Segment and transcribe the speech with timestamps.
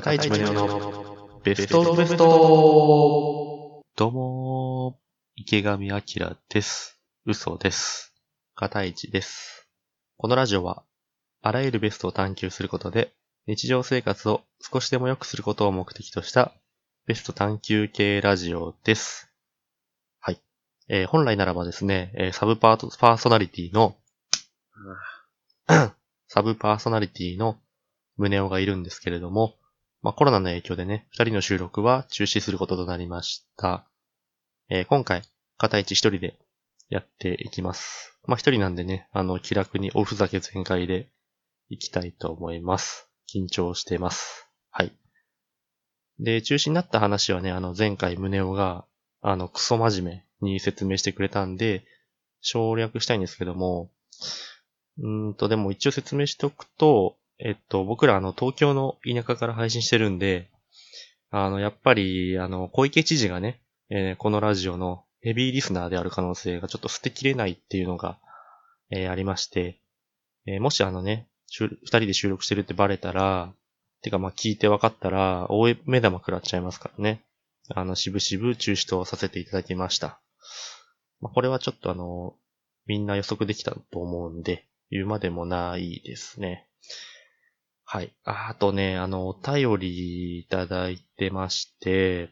[0.00, 6.98] 片市宗男のベストベストどうもー、池上彰です。
[7.26, 8.14] 嘘です。
[8.54, 9.68] 片市です。
[10.16, 10.84] このラジオは、
[11.42, 13.12] あらゆるベストを探求することで、
[13.46, 16.54] 日常生活を少しでも良くすることを目的とした、
[17.06, 19.30] ベスト探求系ラジオです。
[20.18, 20.40] はい。
[20.88, 23.98] えー本来ならばですね、えーサブパート、パーソナリティの、
[26.26, 27.58] サブパーソナリティの
[28.16, 29.59] 宗男がいるんですけれども、
[30.02, 33.86] まあ、コロナの影響でね、二人の収録は中止することとなりました。
[34.70, 35.22] えー今回、
[35.58, 36.38] 片一一人で
[36.88, 38.18] やっていきます。
[38.26, 41.08] まあ、一人なんでね、あの、気楽におふざけ全開で
[41.68, 43.08] いきたいと思います。
[43.32, 44.46] 緊張しています。
[44.70, 44.92] はい。
[46.18, 48.86] で、中止になった話はね、あの、前回宗男が、
[49.22, 51.84] あの、クソ真面目に説明してくれたんで、
[52.40, 53.90] 省略したいんですけども、
[54.98, 60.48] うーんと、でも一応説明しておくと、えっと、僕らあの、東京の田舎から配信してるんで、
[61.30, 68.18] あの、やっぱり、あの、小池知事がね、えーこのラジオのヘビーリスナーである可能性がちょっと捨てきれないっていうのが、
[68.90, 69.80] えーありまして、
[70.46, 73.52] えーもしあのね、二人で収録してるってバレたら、
[74.02, 77.22] てかまあ聞いて分かったら、大目玉食らっちゃいますからね。
[77.74, 80.20] あの、しぶしぶ中止とさせていただきました。
[81.20, 82.34] まあ、これはちょっとあの、
[82.86, 86.66] みんな予測できたと思うんで、言うまでもないですね。
[87.92, 88.12] はい。
[88.22, 92.30] あとね、あの、お便りいただいてまして、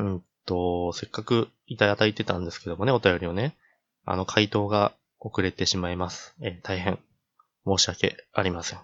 [0.00, 3.56] うんと、せっかくいただいてたんですけどもね、お便りをね、
[4.04, 6.34] あの、回答が遅れてしまいます。
[6.42, 6.98] え大変
[7.64, 8.80] 申し訳ありません。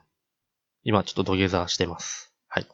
[0.84, 2.32] 今ちょっと土下座してます。
[2.46, 2.66] はい。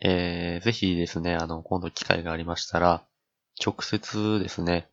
[0.00, 3.02] えー、ぜひですね、あの、今度機会がありましたら、
[3.64, 4.90] 直接ですね、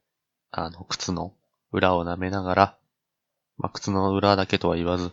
[0.50, 1.34] あの、靴の
[1.74, 2.78] 裏を舐めながら、
[3.58, 5.12] まあ、靴の裏だけとは言わず、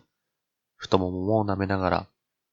[0.85, 2.07] 太ももも舐めながら、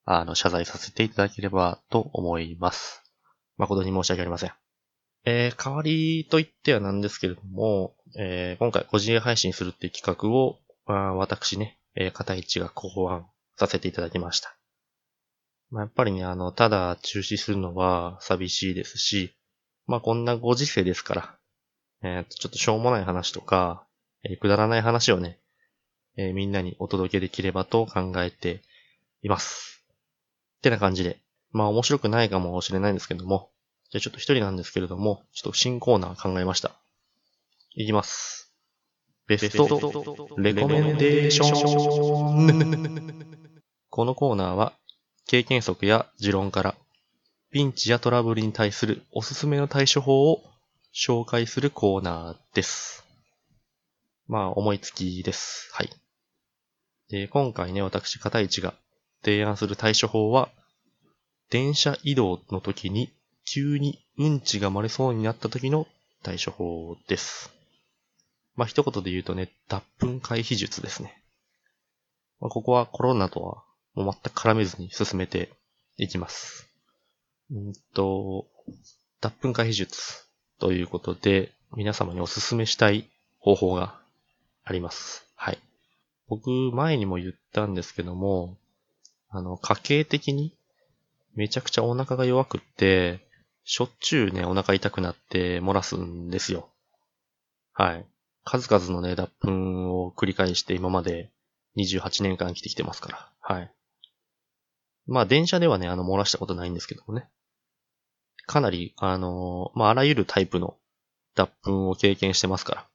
[0.06, 3.04] あの、謝罪させていただければと思います。
[3.58, 4.52] 誠に申し訳ありません。
[5.26, 13.28] えー、代わりと言ってはなんですけれども、えー、今回個人配信するっていう企画を、あ私ね、えー、片一が考案
[13.58, 14.58] させていただきました。
[15.70, 19.36] まあ、やっぱりね、あの、ただ中止するのは寂しいですし、
[19.88, 21.36] まあ、こんなご時世ですから、
[22.02, 23.86] えー、ちょっとしょうもない話とか、
[24.24, 25.41] えーくだらない話をね、
[26.18, 28.62] えーみんなにお届けできればと考えて
[29.22, 29.84] います。
[30.58, 31.20] ってな感じで。
[31.52, 33.50] まあ面白くないかもしれないんですけども。
[33.92, 36.72] じゃあちょっと一人なんですけれども、ちょっと新コーナー考えました。
[37.76, 38.54] いきます。
[39.28, 39.64] ベスト
[40.38, 43.26] レコメンデーション。
[43.90, 44.74] このコーナーは、
[45.28, 46.76] 経験則や持論から、
[47.52, 50.42] ピンチやトラブルに対するおすすめの対処法を
[50.94, 53.06] 紹介するコーナーです。
[54.28, 55.70] まあ、思いつきです。
[55.74, 56.01] はい。
[57.12, 58.74] で、今回ね、私、片市が
[59.22, 60.50] 提案する対処法は、
[61.50, 63.12] 電車移動の時に
[63.46, 65.88] 急にうんちが漏れそうになった時の
[66.24, 67.52] 対処法です。
[68.56, 71.22] まあ、一言で言うとね、脱粉回避術ですね。
[72.40, 73.64] まあ、ここはコロナとは
[73.94, 75.50] もう全く絡めずに進めて
[75.98, 76.70] いきます。
[77.52, 78.48] うんと、
[79.20, 80.26] 脱粉回避術
[80.60, 84.00] ということで、皆様にお勧めしたい方法が
[84.64, 85.26] あります。
[85.36, 85.60] はい。
[86.32, 88.58] 僕、前にも言ったんですけども、
[89.28, 90.56] あの、家計的に
[91.36, 93.28] めちゃくちゃお腹が弱くって、
[93.66, 96.70] しょっちゅうね、お腹痛くなって漏らすんですよ。
[97.74, 98.06] はい。
[98.46, 99.52] 数々のね、脱粉
[100.06, 101.32] を繰り返して今まで
[101.76, 103.30] 28年間生きてきてますから。
[103.42, 103.72] はい。
[105.08, 107.28] まあ、電車ではね、あの、漏らしたことないんですけどもね。
[108.46, 110.78] かなり、あの、まあ、あらゆるタイプの
[111.36, 112.88] 脱粉を経験してますから。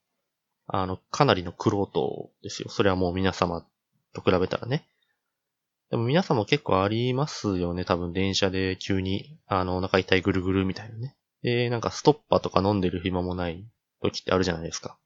[0.68, 2.68] あの、かなりの苦労とですよ。
[2.68, 3.64] それはもう皆様
[4.12, 4.86] と比べたらね。
[5.90, 7.84] でも皆さんも結構ありますよね。
[7.84, 11.16] 多分電車で急に、あの、お腹痛いぐるぐるみたいなね。
[11.42, 13.64] で、なんかストッパーとか飲んでる暇もない
[14.02, 14.98] 時ってあるじゃないですか。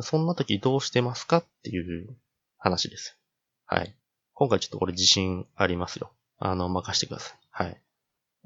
[0.00, 2.16] そんな時どうしてますかっていう
[2.58, 3.18] 話です。
[3.66, 3.94] はい。
[4.32, 6.10] 今回ちょっとこれ自信ありますよ。
[6.38, 7.38] あの、任してください。
[7.50, 7.80] はい。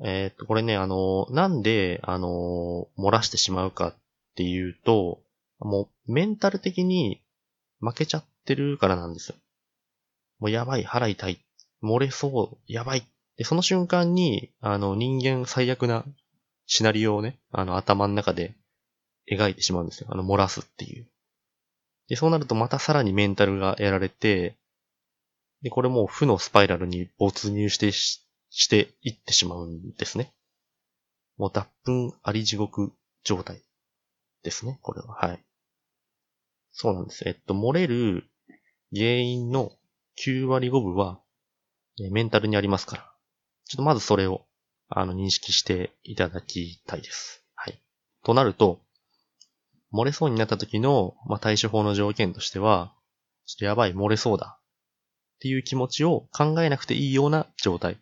[0.04, 3.94] えっと、これね、あの、なんで、あの、漏らしてしまうかっ
[4.34, 5.20] ていうと、
[5.60, 7.22] もうメンタル的に
[7.80, 9.34] 負けちゃってるからなんですよ。
[10.38, 11.38] もうやばい、腹痛い、
[11.82, 13.02] 漏れそう、やばい。
[13.36, 16.04] で、その瞬間に、あの、人間最悪な
[16.66, 18.54] シナリオをね、あの、頭の中で
[19.30, 20.08] 描いてしまうんですよ。
[20.10, 21.08] あの、漏らすっていう。
[22.08, 24.56] で、そうなるとまたさらにメンタルがやられて、
[25.62, 30.32] で、これもう負のスパイラルに没入してし、していってしまうんですね。
[31.36, 32.92] もう脱粉あり地獄
[33.24, 33.62] 状態
[34.42, 35.14] ですね、これは。
[35.14, 35.47] はい。
[36.72, 37.28] そうなんです。
[37.28, 38.28] えっと、漏れる
[38.94, 39.72] 原因の
[40.24, 41.20] 9割5分は、
[42.00, 43.12] えメンタルにありますから。
[43.66, 44.46] ちょっとまずそれを
[44.88, 47.44] あの、認識していただきたいです。
[47.54, 47.78] はい。
[48.24, 48.80] となると、
[49.92, 52.94] 漏れそうになった時の、まあ、対処法の条件としては、
[53.46, 54.58] ちょっとやばい、漏れそうだ。
[55.36, 57.98] っていう気持ちを考えなくていいような状態。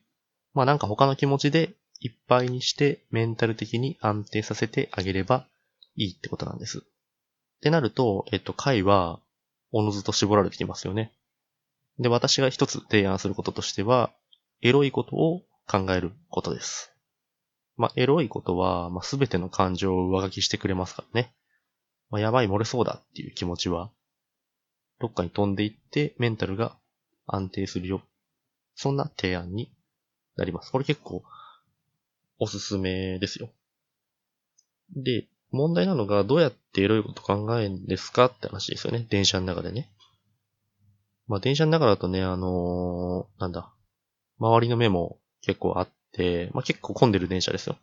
[0.54, 5.46] まあなんか他の気持ちでいっぱいにしてメンタル的に安定させてあげれば
[5.96, 6.82] いいってことなんです。
[7.56, 9.20] ってなると、えっと、回は、
[9.72, 11.12] おのずと絞られてきますよね。
[11.98, 14.12] で、私が一つ提案することとしては、
[14.62, 16.92] エロいことを考えることです。
[17.76, 21.34] まあ、エロいことは、まあ、すべての感情を上書きしてくれますからね。
[22.10, 23.90] まあ、やばい漏れそうだっていう気持ちは、
[24.98, 26.76] どっかに飛んでいってメンタルが
[27.26, 28.02] 安定するよ。
[28.74, 29.70] そんな提案に
[30.36, 30.70] なります。
[30.70, 31.22] これ結構
[32.38, 33.50] おすすめですよ。
[34.94, 39.06] で、問題なのがどうやってエロいこと考えるんですかって話ですよね。
[39.08, 39.90] 電車の中でね。
[41.26, 43.72] まあ電車の中だとね、あのーなんだ。
[44.38, 47.76] 周りの目も結構あって、まあ結構混んでる電車ですよ。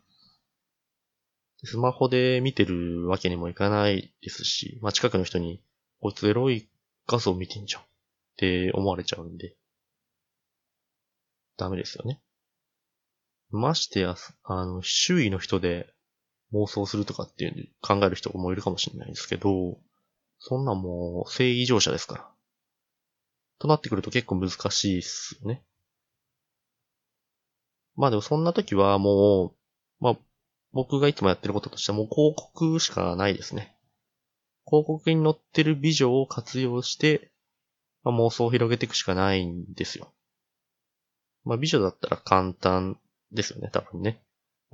[1.64, 5.62] スマホで見てるわけにもいかないですし、まあ近くの人に、
[6.00, 6.68] こいつエロい
[7.06, 7.84] 画像見てんじゃんっ
[8.36, 9.56] て思われちゃうんで、
[11.56, 12.20] ダメですよね。
[13.50, 15.93] ましてや、あの、周囲の人で
[16.52, 19.78] 妄想するとかっていう考える人もいるかもしれないですけど、
[20.38, 22.30] そんなんもう、性異常者ですから。
[23.58, 25.64] となってくると結構難しいっすよね。
[27.96, 29.54] まあでもそんな時はも
[30.00, 30.16] う、まあ、
[30.72, 33.76] 僕がいつもやってることとしてはもう広告しかないですね。
[34.66, 37.30] 広告に載ってる美女を活用して、
[38.02, 40.12] まあ、妄想を広げていくしかないんですよ。
[41.44, 42.98] まあ美女だったら簡単
[43.32, 44.23] ですよね、多分ね。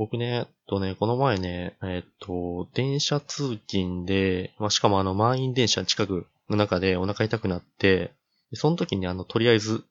[0.00, 8.14] 僕ね、えっとね、この前ね、えっと、電車通勤で、まあ、しかもあの満員電車近くの中でお腹痛くなって、
[8.54, 9.84] その時にあの、とりあえず、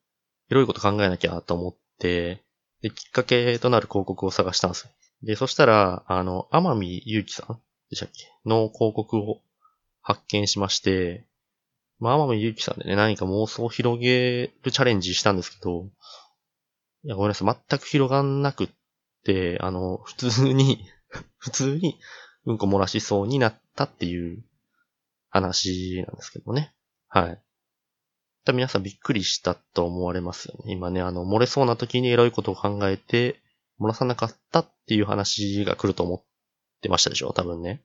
[0.50, 2.42] エロいこと考えなきゃと思って、
[2.82, 4.90] で、きっかけとなる広告を探したんですよ。
[5.22, 7.62] で、そしたら、あの、天海祐希さん
[7.92, 8.26] でしたっけ？
[8.50, 9.42] の広告を
[10.02, 11.28] 発見しまして、
[12.00, 15.86] まあ、天海祐希さんでね、何か妄想を広げるチャレンジしたんですけど、
[17.04, 18.74] いや、ごめんなさい、全く広がんなくて、
[19.62, 20.86] あの、普通に、
[21.38, 22.00] 普通に、
[22.46, 24.44] うんこ漏らしそうになったっていう
[25.30, 26.74] 話なんですけどね。
[27.08, 27.42] はい。
[28.54, 30.72] 皆さんびっくりしたと思われますよね。
[30.72, 33.40] 今ね、あの、漏れそうな時にエロいことを考えて、
[33.80, 36.24] 漏らさなかったっていう話が来ると思っ
[36.82, 37.34] てましたでしょ？
[37.34, 37.84] 多分ね。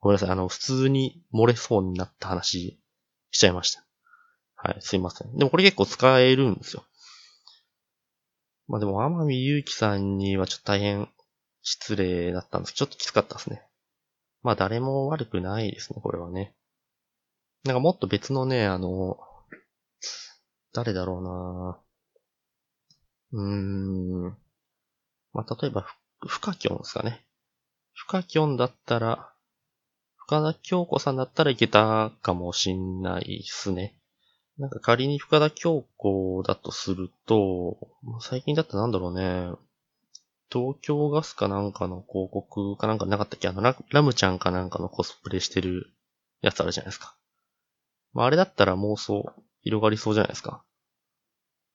[0.00, 0.30] ごめんなさい。
[0.30, 2.78] あの、普通に漏れそうになった話
[3.32, 3.84] しちゃいました。
[4.56, 5.36] はい、すいません。
[5.36, 6.84] でもこれ結構使えるんですよ。
[8.66, 11.08] まあでも、天海祐希さんにはちょっと大変
[11.62, 13.62] 失礼だったんですけど、ちょっときつかったですね。
[14.42, 16.54] まあ誰も悪くないですね、これはね。
[17.64, 19.18] なんかもっと別のね、あの、
[20.72, 21.80] 誰だろうな
[23.32, 24.36] うーん。
[25.32, 25.82] まあ例えば、
[26.20, 27.24] ふフカキョンですかね。
[27.92, 29.32] フカキョンだったら、
[30.16, 33.94] 深田京子さんだったらいけたかもしんないっすね。
[34.58, 37.76] なんか仮に深田京子だとすると、
[38.20, 39.50] 最近だったらなんだろうね。
[40.52, 43.48] 東京ガスかなんかの広告かなんかなかったっけ？
[43.48, 45.90] あのラ、ラムちゃんかなんかのコスプレしてる
[46.40, 47.16] やつあるじゃないですか。
[48.12, 50.62] まあ、あれだったら妄想広がりそうじゃないですか。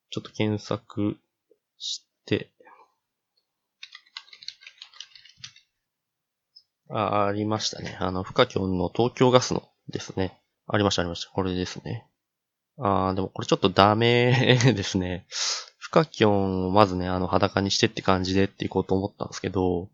[0.08, 1.18] ちょっと検索
[1.76, 2.50] して。
[6.88, 7.98] あ、ありましたね。
[8.00, 10.40] あの、フカキョンの東京ガスのですね。
[10.66, 11.30] ありました、ありました。
[11.30, 12.06] これですね。
[12.82, 15.26] あーでもこれちょっとダメですね。
[15.78, 19.88] フカキョンをまずね、あの、裸にしてって感じでっていこうと思ったんですけど、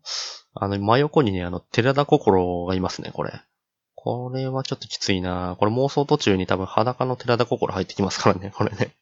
[0.53, 3.31] あの、真横にね、あの、寺田心がいますね、これ。
[3.95, 8.95] これはちょっときついなこれ妄想途中に多分裸の寺田心入ってきますからね、これね。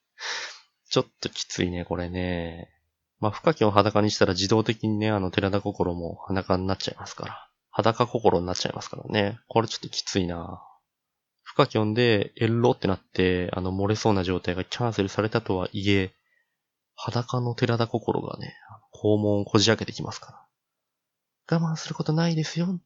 [0.89, 2.69] ちょっときついね、これね。
[3.19, 7.49] まあ、フカキョンを裸にしたら自動的にね、あの、寺田心も裸になっちゃいますから。
[7.71, 9.37] 裸心になっちゃいますからね。
[9.47, 10.74] これちょっときついなぁ
[11.55, 16.13] フカキョンでエロってなって、あの、漏れそうな状態がキャンセルされたとはいえ、
[16.95, 18.57] 裸の寺田心がね、
[18.93, 20.45] 肛門をこじ開けてきますか
[21.47, 21.57] ら。
[21.57, 22.81] 我慢することないですよ。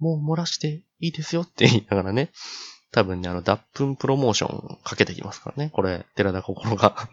[0.00, 2.32] もう漏らしていいですよって言いながらね、
[2.90, 7.08] 多分ね、あの、脱粉プロモーションかけてきますからね、これ、寺田心が。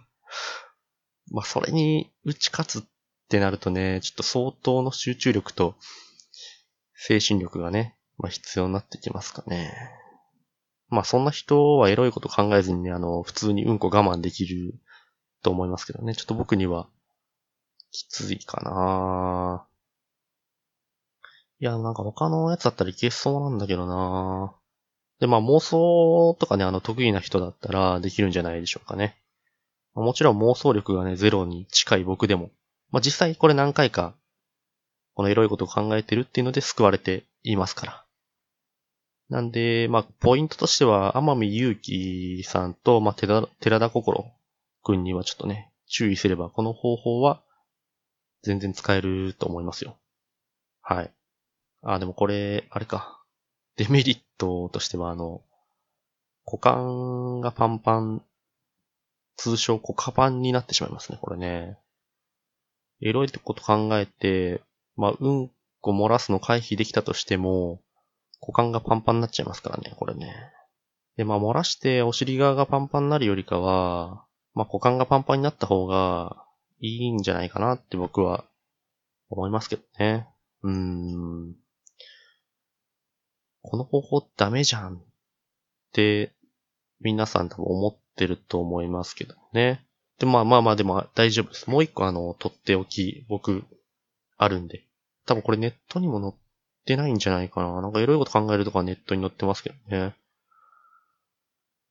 [1.30, 2.84] まあ、それに打ち勝つっ
[3.30, 5.76] てなるとね、ちょっと相当の集中力と
[6.96, 10.02] 精神力がね、まあ、必要になってきますかね。
[10.96, 14.74] まあ、そんな人はエロいこと考えずにね、あの、普通にうんこ我慢できる
[15.44, 16.16] と思いますけどね。
[16.16, 16.88] ちょっと僕には、
[17.92, 19.68] きついかな
[21.60, 24.56] いや、なんか他のやつだったらいけそうなんだけどな
[25.20, 29.18] で、まあ妄想とかね、あの得意な人だったらできるんじゃないでしょうかね。
[29.94, 32.52] もちろん妄想力がね、ゼロに近い僕でも。
[32.92, 34.14] まあ実際これ何回か
[35.14, 38.05] このエロいことを考えてるっていうので救われていますから。
[39.30, 44.32] なんで、まあ、ポイントとしては、天海祐希さんと、まあ、寺田心
[44.84, 47.42] くんにはちょっとね、注意すれば、この方法は
[48.44, 49.98] 全然使えると思いますよ。
[50.82, 51.12] はい。
[51.82, 53.24] あ、でもこれ、あれか。
[53.78, 55.42] デメリットとしては、あの、
[56.46, 58.24] 股間がパンパン、
[59.38, 61.78] 通称股間パンになってしまいますね、これね。
[63.02, 64.62] エロいってこと考えて、
[64.96, 65.52] まあ、うん
[65.82, 67.82] こ漏らすの回避できたとしても、
[68.46, 70.34] 股間がパンパンになっちゃいますからね、これね。
[71.18, 76.46] で、まあ、漏らしてお尻側がパンパンになるよりかは、まあ、股間がパンパンになった方が
[76.80, 78.46] いいんじゃないかなって僕は
[79.30, 80.28] 思いますけどね。
[80.62, 81.56] うーん。
[83.62, 85.00] この方法ダメじゃんっ
[85.92, 86.34] て
[87.00, 89.84] 皆さん多分思ってると思いますけどね。
[90.20, 91.70] で、まあまあまあでも大丈夫です。
[91.70, 93.64] もう一個あの、とっておき僕
[94.38, 94.84] あるんで。
[95.26, 96.34] 多分これネットにも載っ
[96.86, 97.82] ってないんじゃないかな。
[97.82, 100.16] なんかいろいろこと考えるとかネットに載ってますけどね。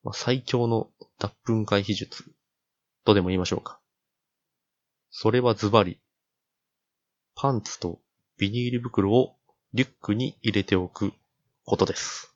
[0.05, 2.25] まあ、最強の脱粉回避術
[3.05, 3.81] とでも言いましょうか。
[5.11, 5.99] それはズバリ、
[7.35, 7.99] パンツと
[8.39, 9.35] ビニール袋を
[9.73, 11.13] リュックに入れておく
[11.65, 12.33] ことです。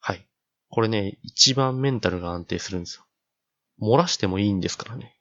[0.00, 0.26] はい。
[0.70, 3.04] これね、一番メンタルが安定するんですよ。
[3.80, 5.16] 漏らしてもいいんですからね。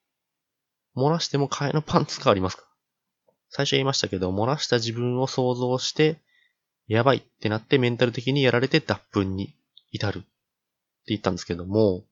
[0.95, 2.63] 漏らしても替えのパンツがありますか
[3.49, 6.19] 最初言いましたけど、漏らした自分を想像して、
[6.89, 9.55] やばいってなってメンタル的にやられて脱粉に
[9.91, 10.27] 至るって
[11.07, 12.03] 言ったんですけども、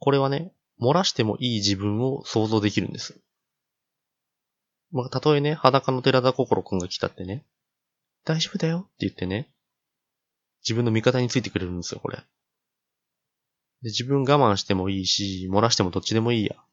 [0.00, 3.18] これはね、漏らしてもいい自分を想像できるんです。
[4.90, 7.44] まあ、たとえね、裸の寺田心くんが来たってね、
[8.24, 9.48] 大丈夫だよって言ってね、
[10.64, 12.16] 自分の味方についてくれるんですよ、これ。
[12.16, 12.24] で
[13.90, 16.56] 自分我慢してもいいし、漏らしてもどっちでもいいや。
[16.58, 16.64] っ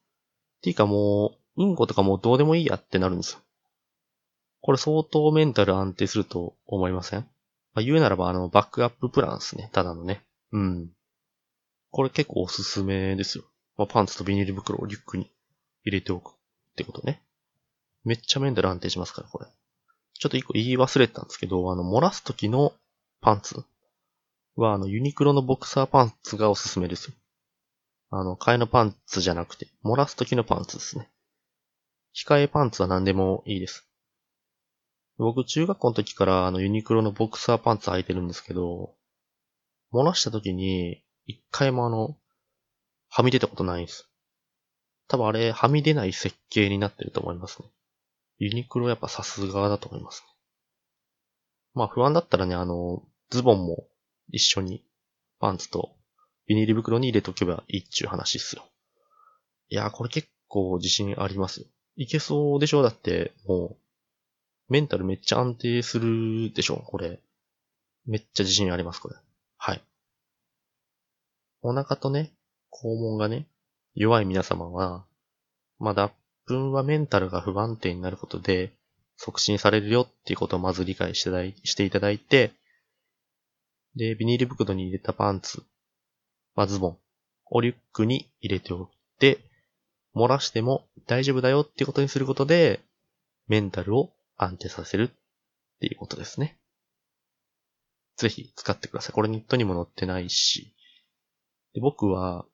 [0.64, 3.40] ていうかもう、インコとかもうどうでもいいやってなるんですよ。
[4.66, 7.20] これ相当メンタル安定すると思いません？
[7.74, 9.70] まあ、言うならばあの、バックアッププランですね。
[9.74, 10.22] ただのね。
[10.54, 10.90] うん。
[11.92, 13.44] これ結構おすすめですよ。
[13.78, 15.30] まあ、パンツとビニール袋をリュックに
[15.84, 16.34] 入れておくっ
[16.78, 17.22] てことね。
[18.06, 19.48] めっちゃメンタル安定しますから、これ。
[20.14, 22.72] ちょっと一個言い忘れてたんですけど、あの、漏らす時の
[23.20, 23.66] パンツ
[24.56, 27.14] は、あの、ユニクロのボクサーパンツがおすすめですよ。
[28.12, 31.10] あの、替えのパンツじゃなくて、漏らす時のパンツですね。
[32.16, 33.90] 控えパンツは何でもいいです。
[35.18, 38.96] 僕、中学校の時からあのユニクロのボクサーパンツ履いてるんですけど、
[39.94, 42.18] 漏らした時に、一回もあの、
[43.10, 44.10] はみ出たことないんです。
[45.08, 47.68] 多分あれ、はみ出ない設計になってると思いますね。
[48.40, 50.28] ユニクロやっぱさすがだと思いますね。
[51.76, 53.88] まあ不安だったらね、あの、ズボンも
[54.30, 54.84] 一緒に
[55.40, 55.96] パンツと
[56.48, 58.64] ビニール袋に入れとけばいいっちゅう話っすよ。
[59.70, 61.68] いやー、これ結構自信ありますよ。
[61.96, 62.82] いけそうでしょ？
[62.82, 63.83] だって、もう、
[64.70, 66.78] メンタルめっちゃ安定するでしょ？
[66.78, 67.20] これ。
[68.06, 69.16] めっちゃ自信あります、これ。
[69.58, 69.82] はい。
[71.62, 72.34] お腹とね、
[72.72, 73.48] 肛門がね、
[73.96, 75.06] 弱い皆様は、
[75.80, 76.12] まあ、脱
[76.48, 78.74] 粉はメンタルが不安定になることで、
[79.16, 82.52] 促進されるよっていうことをまず理解していただいて、
[83.96, 85.64] で、ビニール袋に入れたパンツ、
[86.56, 86.98] まあ、ズボン
[87.52, 88.88] をリュックに入れておい
[89.20, 89.40] て、
[90.16, 92.82] 漏らしても大丈夫だよっていうことにすることで、
[93.48, 95.10] メンタルを安定させるっ
[95.80, 96.58] ていうことですね。
[98.18, 99.14] ぜひ使ってください。
[99.14, 100.74] これネットにも載ってないし。
[101.74, 102.46] で僕は、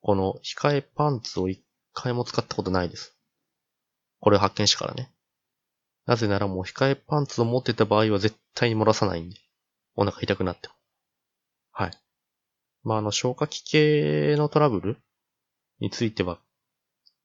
[0.00, 1.62] この控えパンツを一
[1.92, 3.16] 回も使ったことないです。
[4.20, 5.12] これを発見してからね。
[6.06, 9.36] なぜならもう控えパンツを持ってた場合は絶対に漏らさないんで。
[9.94, 10.74] お腹痛くなっても。
[11.72, 11.90] はい。
[12.82, 14.96] まあ、あの、消化器系のトラブル
[15.80, 16.38] については、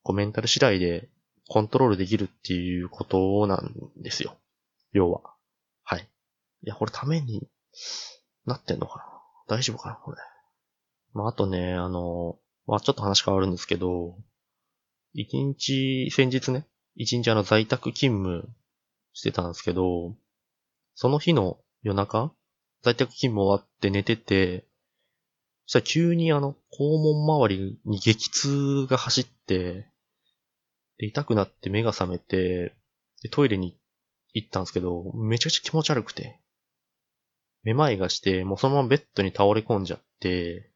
[0.03, 1.09] コメンタル次第で
[1.47, 4.37] コントロールできるっていうことなんですよ。
[4.91, 5.21] 要は。
[5.83, 6.07] はい。
[6.63, 7.47] いや、これために
[8.45, 9.05] なってんのかな
[9.47, 10.17] 大丈夫かなこれ。
[11.13, 14.17] まあ、あとね、あの、まあ、ちょっと話変わるんですけど、
[15.13, 18.49] 一日、先日ね、一日あの在宅勤務
[19.13, 20.15] してたんですけど、
[20.95, 22.31] その日の夜中、
[22.83, 24.67] 在宅勤務終わって寝てて、
[25.65, 29.87] そしたら急にあの、肛門周りに激痛が走って、
[30.97, 32.75] で、痛くなって目が覚めて、
[33.21, 33.77] で、トイレに
[34.33, 36.39] 行ったんですけど、めちゃくちゃ気持ち悪くて、
[37.63, 40.71] めまいがして、もうそのままベッドに倒れ込んじゃって、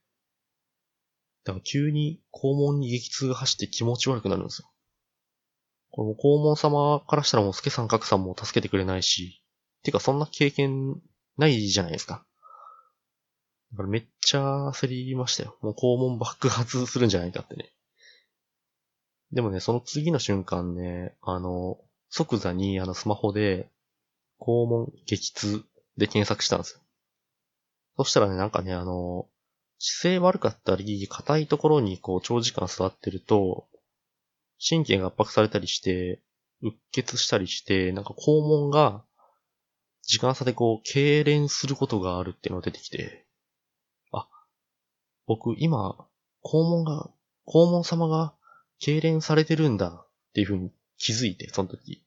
[1.44, 4.72] だから急に肛門に激痛が走って気持ち悪くなるんですよ。
[5.92, 9.44] これも肛門様からしたらもうスケさん格さんも助けてくれないし、
[9.84, 11.02] てかそんな経験
[11.38, 12.26] ないじゃないですか。
[13.72, 15.58] だからめっちゃ焦りましたよ。
[15.62, 17.74] もう肛門爆発するんじゃないかってね。
[19.34, 21.78] でもね、その次の瞬間ね、あの、
[22.10, 23.70] 即座にあのスマホで、
[24.40, 25.64] 肛門激痛
[25.98, 26.82] で検索したんですよ。
[27.98, 29.28] そしたらね、なんかね、あの、
[29.78, 33.68] 姿勢悪かったり、硬いところにこう長時間座ってると、
[34.68, 36.22] 神経が圧迫されたりして、
[36.62, 39.04] うっ血したりして、なんか肛門が
[40.04, 43.26] 時間差でこう、痙攣することがあるっていうのが出てきて、
[44.12, 44.28] あ、
[45.26, 46.08] 僕今、
[46.44, 47.10] 肛門が、
[47.48, 48.36] 肛門様が
[48.82, 52.04] 痙攣されてるんだっていうふうに気づいて、その時。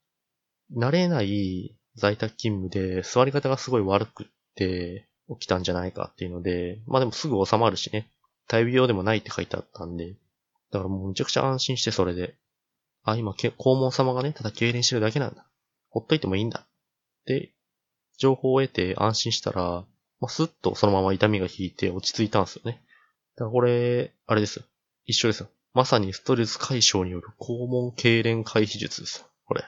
[0.77, 4.27] 慣れない在宅勤務で座り方がすごい悪くっ
[4.57, 8.11] て起きたんじゃないかっていうので、まあでもすぐ収まるしね。
[8.49, 10.15] 大病でもないって書いてあったんで、
[10.71, 12.35] だからもうめちゃくちゃ安心してそれで、
[13.05, 15.47] あ、今、黄門様がね、ただ痙攣してるだけなんだ。
[15.91, 16.67] ほっといてもいいんだ。
[17.27, 17.53] で、
[18.19, 19.85] 情報を得て安心したら、
[20.21, 22.83] まあ、スッとそのまま痛みが引いて落ち着いたんですよね。
[23.37, 24.65] だからこれ、あれですよ。
[25.07, 25.49] 一緒ですよ。
[25.75, 29.27] まさにストレス解消による肛門痙攣回避術です。
[29.45, 29.65] これ。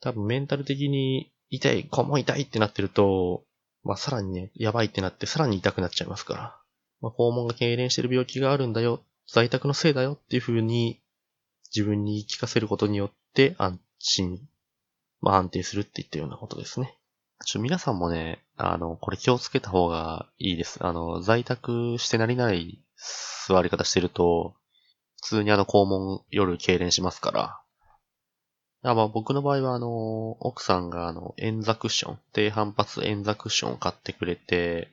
[0.00, 3.44] 多分メンタル的に痛い、肛門痛いってなってると、
[3.82, 6.60] まあ、さらにね、やばいってなってさらに痛くなっちゃいますから。
[7.00, 11.00] まあ、肛門が痙攣してる病気があるんだよ、在宅のせいだよっていう風に
[11.74, 14.40] 自分に言い聞かせることによって安心、
[15.22, 16.98] まあ安定するって言ったようなことですね。
[17.46, 20.84] ちょ、皆さんもね、あの、これ気をつけた方がいいです。
[20.84, 22.82] あの、在宅してなりない
[23.48, 24.54] 座り方してると、
[25.20, 27.60] 普通にあの、肛門夜痙攣しますから。
[28.82, 34.90] あまあ僕の場合はあの、奥さんがあの、円座クッション、低反発円座クッションを買ってくれて、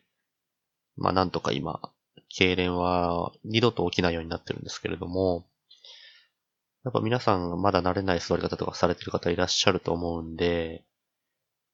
[0.97, 1.79] まあなんとか今、
[2.29, 5.47] 痙攣は二度と起きないようになってるんですけれども、
[6.83, 10.83] やっぱ皆さんまだ慣れない座り方とかされてる方いらっしゃると思うんで、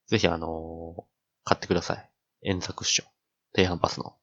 [0.08, 1.08] ぜひあの、
[1.44, 2.10] 買ってください。
[2.44, 3.08] 円座クッション。
[3.54, 4.16] 低反発の。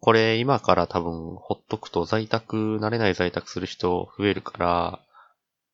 [0.00, 5.00] これ今から多分ほっとくと在宅、慣れない在宅する人増えるから、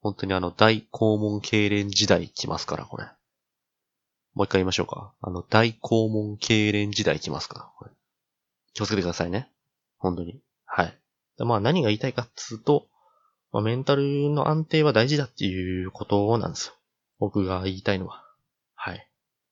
[0.01, 3.05] 本当にあの大肛門痙攣時代来ますから、これ。
[4.35, 5.13] もう一回言いましょうか。
[5.21, 7.91] あの大肛門痙攣時代来ますから、これ。
[8.75, 9.51] 気をつけてくださいね。
[9.99, 10.41] 本当に。
[10.65, 10.99] はい。
[11.39, 12.87] まあ何が言いたいかっつうと、
[13.53, 16.75] まあ、メンタルの安定は大事だっていうことなんですよ。
[17.19, 18.25] 僕が言いたいのは。
[18.75, 19.09] はい。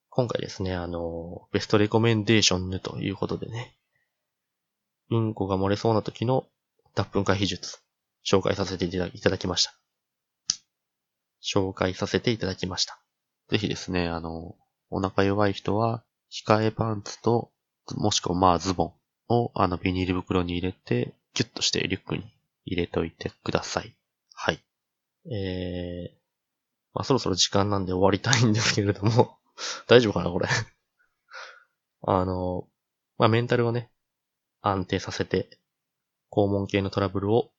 [0.09, 3.77] 今回ですね、あの、ベストレコメンデーションということでね、
[5.11, 6.47] うんこが漏れそうな時の
[6.95, 7.79] 脱粉回避術、
[8.25, 9.75] 紹介させていただきました。
[11.43, 13.01] 紹介させていただきました。
[13.49, 14.57] ぜひですね、あの、
[14.91, 17.51] お腹弱い人は、控えパンツと、
[17.97, 18.93] もしくはまあズボン
[19.29, 22.25] をあのビニール袋に入れて、キュッとしてリュックに
[22.65, 23.95] 入れといてください。
[24.35, 24.61] はい。
[25.27, 26.21] えー、
[26.95, 29.37] まあそろそろ時間なんで終わりたいんですけれども
[29.87, 30.49] 大丈夫かなこれ
[32.03, 32.67] あの、
[33.19, 33.91] まあ、メンタルをね、
[34.63, 35.59] 安定させて、
[36.31, 37.51] 肛門系のトラブルを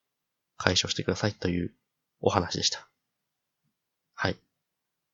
[0.57, 1.73] 解消してくださいという
[2.21, 2.87] お話でした。
[4.13, 4.37] はい。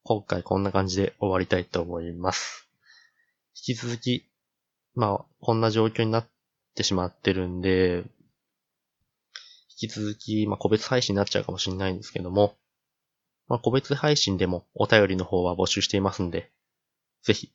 [0.03, 2.67] 今回こんな感じで終わりたいと思います。
[3.55, 4.25] 引き続き、
[4.95, 6.27] まあ、こんな状況になっ
[6.75, 8.03] てしまってるんで、
[9.79, 12.55] 引き続き、まあ、個別配信になっちゃうかもしれないんですけども、
[13.47, 16.51] まあ、個別配信でもお便りの方は募集していますんで、
[17.23, 17.51] ぜひ、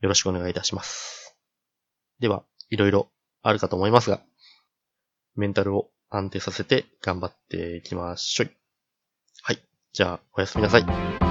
[0.00, 1.36] よろしくお願いいたします。
[2.20, 3.08] では、いろいろ
[3.42, 4.20] あるかと思いますが、
[5.36, 8.50] メンタルを安定させて頑張っていきましょい。
[9.42, 9.62] はい。
[9.92, 11.27] じゃあ、おやすみなさい。